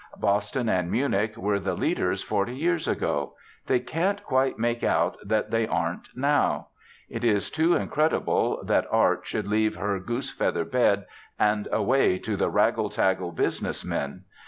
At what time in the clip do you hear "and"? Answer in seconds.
0.67-0.89, 11.37-11.67